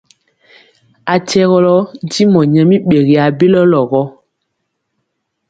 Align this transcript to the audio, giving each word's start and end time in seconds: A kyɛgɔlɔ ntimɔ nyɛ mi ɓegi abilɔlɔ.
A 1.13 1.15
kyɛgɔlɔ 1.27 1.75
ntimɔ 2.05 2.41
nyɛ 2.51 2.63
mi 2.69 2.77
ɓegi 2.87 3.15
abilɔlɔ. 3.25 4.01